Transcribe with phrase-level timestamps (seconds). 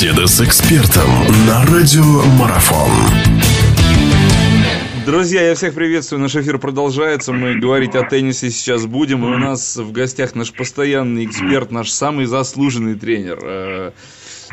[0.00, 1.10] Беседа с экспертом
[1.48, 2.88] на радио Марафон.
[5.04, 6.20] Друзья, я всех приветствую.
[6.20, 7.32] Наш эфир продолжается.
[7.32, 9.24] Мы говорить о теннисе сейчас будем.
[9.24, 13.90] И у нас в гостях наш постоянный эксперт, наш самый заслуженный тренер э,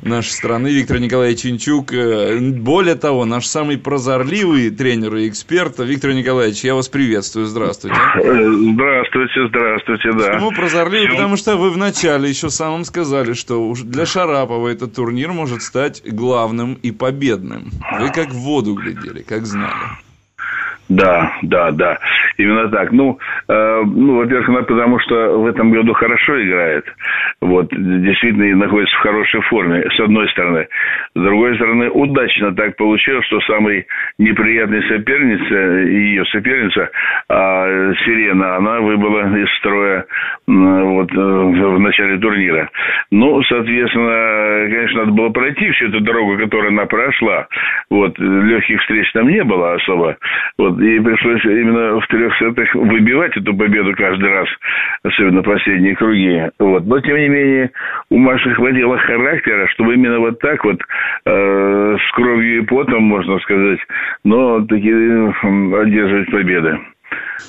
[0.02, 1.93] нашей страны Виктор Николаевич Чинчук.
[1.93, 7.45] Э, более того, наш самый прозорливый тренер и эксперт Виктор Николаевич, я вас приветствую.
[7.45, 7.95] Здравствуйте.
[8.18, 10.34] Здравствуйте, здравствуйте, да.
[10.34, 11.09] Почему прозорливый?
[11.09, 16.76] Потому что вы вначале еще самым сказали, что для Шарапова этот турнир может стать главным
[16.76, 17.71] и победным.
[17.99, 19.73] Вы как в воду глядели, как знали.
[20.88, 21.98] Да, да, да.
[22.38, 22.91] Именно так.
[22.91, 26.85] Ну, э, ну во-первых, потому что в этом году хорошо играет.
[27.45, 30.67] Вот, действительно находится в хорошей форме, с одной стороны.
[31.16, 33.85] С другой стороны, удачно так получилось, что самый
[34.18, 35.55] неприятный соперница,
[35.88, 36.90] ее соперница,
[37.30, 40.05] э, Сирена, она выбыла из строя
[40.95, 42.70] вот, э, в начале турнира.
[43.12, 47.48] Ну, соответственно, конечно, надо было пройти всю эту дорогу, которую она прошла.
[47.90, 50.18] Вот, легких встреч там не было особо.
[50.57, 54.48] Вот, и пришлось именно в трех сетах выбивать эту победу каждый раз,
[55.04, 56.43] особенно последние круги.
[56.60, 56.85] Вот.
[56.85, 57.71] Но, тем не менее,
[58.10, 60.82] у Маши хватило характера, чтобы именно вот так вот,
[61.26, 63.79] э, с кровью и потом, можно сказать,
[64.23, 66.79] но таки одерживать победы.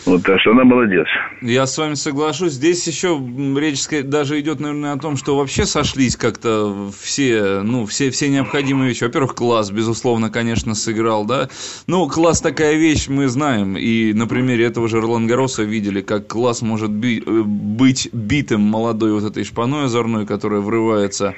[0.05, 1.07] Вот, так что она молодец.
[1.43, 2.53] Я с вами соглашусь.
[2.53, 3.21] Здесь еще
[3.57, 8.89] речь даже идет, наверное, о том, что вообще сошлись как-то все, ну, все, все необходимые
[8.89, 9.05] вещи.
[9.05, 11.49] Во-первых, класс, безусловно, конечно, сыграл, да.
[11.87, 13.77] Ну, класс такая вещь, мы знаем.
[13.77, 18.61] И на примере этого же Ролан Гароса видели, как класс может би- э, быть битым
[18.61, 21.35] молодой вот этой шпаной озорной, которая врывается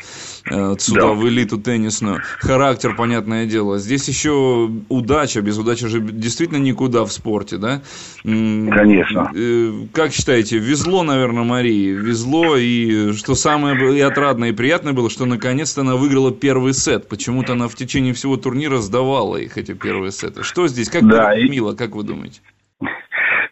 [0.51, 1.13] э, сюда да.
[1.13, 2.21] в элиту теннисную.
[2.39, 3.79] Характер, понятное дело.
[3.79, 5.41] Здесь еще удача.
[5.41, 7.83] Без удачи же действительно никуда в спорте, да.
[8.71, 9.31] Конечно.
[9.35, 15.11] Э, как считаете, везло, наверное, Марии, везло, и что самое и отрадное, и приятное было,
[15.11, 17.09] что наконец-то она выиграла первый сет.
[17.09, 20.43] Почему-то она в течение всего турнира сдавала их, эти первые сеты.
[20.43, 20.89] Что здесь?
[20.89, 21.49] Как да, и...
[21.49, 22.41] мило, как вы думаете?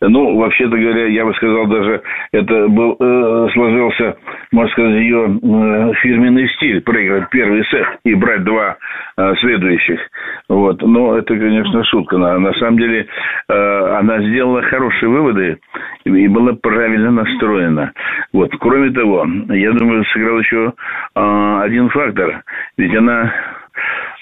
[0.00, 4.16] Ну, вообще-то говоря, я бы сказал, даже это был, э, сложился,
[4.53, 8.77] можно сказать, ее э, фирменный стиль, проиграть первый сет и брать два
[9.17, 10.01] э, следующих.
[10.49, 10.83] Вот.
[10.83, 12.19] Но это, конечно, шутка.
[12.19, 13.06] На, на самом деле,
[13.49, 15.59] э, она сделала хорошие выводы
[16.05, 17.93] и была правильно настроена.
[18.33, 18.53] Вот.
[18.59, 20.73] Кроме того, я думаю, сыграл еще
[21.15, 22.43] один фактор.
[22.77, 23.33] Ведь она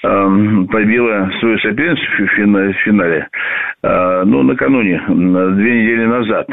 [0.03, 2.27] Эм, побила свою соперницу в
[2.83, 3.27] финале,
[3.81, 6.47] ну, накануне, две недели назад.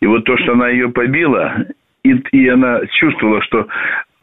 [0.00, 1.64] И вот то, что она ее побила,
[2.04, 3.66] и, и она чувствовала, что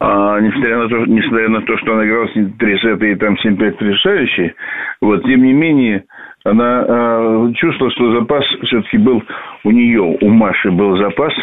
[0.02, 3.34] а, несмотря, на то, несмотря на то, что она играла с три сета и там
[3.34, 4.54] 7-5 решающие,
[5.02, 6.04] вот, тем не менее,
[6.44, 9.22] она э, чувствовала, что запас все-таки был
[9.64, 11.34] у нее, у Маши был запас,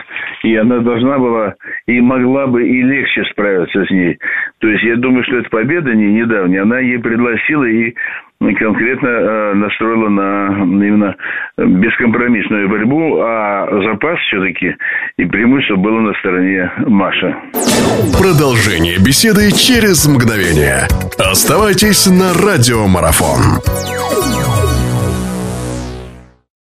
[0.43, 1.53] и она должна была
[1.85, 4.17] и могла бы и легче справиться с ней.
[4.59, 7.93] То есть я думаю, что эта победа не недавняя, она ей предложила и
[8.39, 11.15] конкретно э, настроила на именно
[11.57, 14.75] бескомпромиссную борьбу, а запас все-таки
[15.17, 17.35] и преимущество было на стороне Маши.
[18.19, 20.87] Продолжение беседы через мгновение.
[21.17, 23.96] Оставайтесь на радиомарафон.